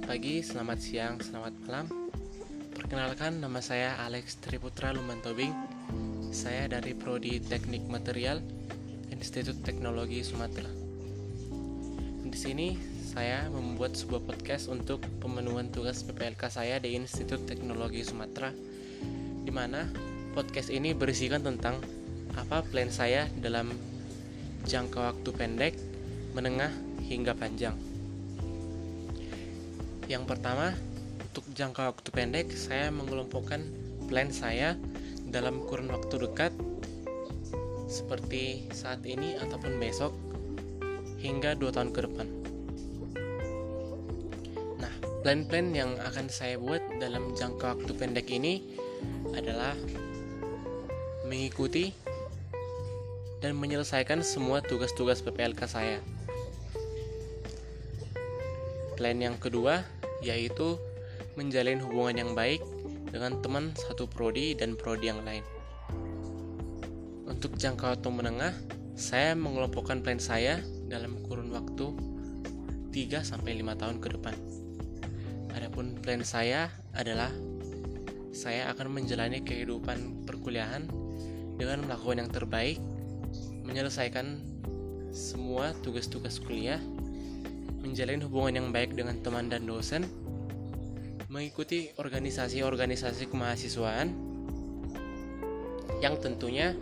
[0.00, 1.86] pagi, selamat siang, selamat malam.
[2.72, 5.52] Perkenalkan, nama saya Alex Triputra Lumantobing.
[6.32, 8.40] Saya dari Prodi Teknik Material,
[9.12, 10.72] Institut Teknologi Sumatera.
[12.24, 12.80] Di sini
[13.12, 18.48] saya membuat sebuah podcast untuk pemenuhan tugas PPLK saya di Institut Teknologi Sumatera,
[19.44, 19.84] di mana
[20.32, 21.76] podcast ini berisikan tentang
[22.40, 23.68] apa plan saya dalam
[24.64, 25.74] jangka waktu pendek,
[26.32, 26.72] menengah,
[27.04, 27.89] hingga panjang.
[30.10, 30.74] Yang pertama,
[31.22, 33.62] untuk jangka waktu pendek, saya mengelompokkan
[34.10, 34.74] plan saya
[35.30, 36.50] dalam kurun waktu dekat
[37.86, 40.10] seperti saat ini ataupun besok
[41.22, 42.26] hingga 2 tahun ke depan.
[44.82, 48.66] Nah, plan-plan yang akan saya buat dalam jangka waktu pendek ini
[49.38, 49.78] adalah
[51.22, 51.94] mengikuti
[53.38, 56.02] dan menyelesaikan semua tugas-tugas PPLK saya.
[58.98, 60.76] Plan yang kedua yaitu
[61.34, 62.60] menjalin hubungan yang baik
[63.10, 65.42] dengan teman satu prodi dan prodi yang lain.
[67.26, 68.54] Untuk jangka waktu menengah,
[68.94, 71.94] saya mengelompokkan plan saya dalam kurun waktu
[72.90, 74.36] 3 sampai 5 tahun ke depan.
[75.56, 77.30] Adapun plan saya adalah
[78.30, 80.86] saya akan menjalani kehidupan perkuliahan
[81.58, 82.78] dengan melakukan yang terbaik,
[83.66, 84.38] menyelesaikan
[85.10, 86.78] semua tugas-tugas kuliah
[87.80, 90.04] menjalin hubungan yang baik dengan teman dan dosen,
[91.32, 94.12] mengikuti organisasi-organisasi kemahasiswaan
[96.00, 96.76] yang tentunya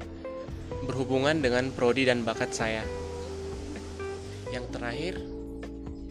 [0.86, 2.82] berhubungan dengan prodi dan bakat saya.
[4.50, 5.14] Yang terakhir,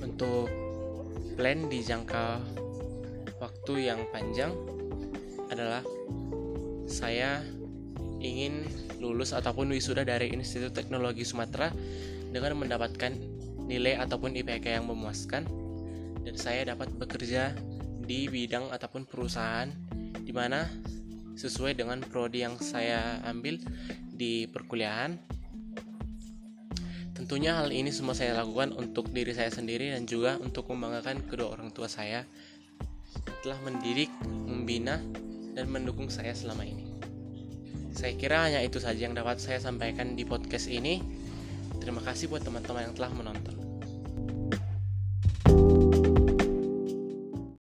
[0.04, 0.48] untuk
[1.36, 2.42] plan di jangka
[3.38, 4.54] waktu yang panjang
[5.48, 5.82] adalah
[6.90, 7.44] saya
[8.18, 8.66] ingin
[8.98, 11.70] lulus ataupun wisuda dari Institut Teknologi Sumatera
[12.34, 13.37] dengan mendapatkan
[13.68, 15.44] nilai ataupun IPK yang memuaskan
[16.24, 17.56] dan saya dapat bekerja
[18.08, 19.68] di bidang ataupun perusahaan
[20.24, 20.68] di mana
[21.38, 23.62] sesuai dengan prodi yang saya ambil
[24.10, 25.20] di perkuliahan.
[27.14, 31.54] Tentunya hal ini semua saya lakukan untuk diri saya sendiri dan juga untuk membanggakan kedua
[31.54, 32.26] orang tua saya
[33.42, 35.02] telah mendidik, membina,
[35.58, 36.86] dan mendukung saya selama ini.
[37.98, 41.02] Saya kira hanya itu saja yang dapat saya sampaikan di podcast ini.
[41.82, 43.67] Terima kasih buat teman-teman yang telah menonton.